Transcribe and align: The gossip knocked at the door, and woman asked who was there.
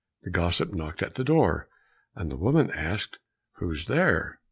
The 0.23 0.31
gossip 0.31 0.73
knocked 0.73 1.03
at 1.03 1.13
the 1.13 1.23
door, 1.23 1.69
and 2.15 2.33
woman 2.39 2.71
asked 2.71 3.19
who 3.57 3.67
was 3.67 3.85
there. 3.85 4.39